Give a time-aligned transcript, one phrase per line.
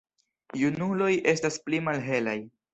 [0.61, 2.39] Junuloj estas pli malhelaj.